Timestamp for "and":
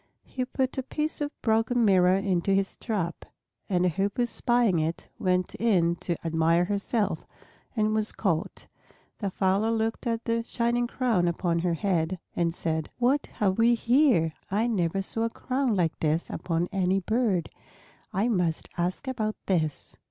3.69-3.85, 7.75-7.93, 12.35-12.55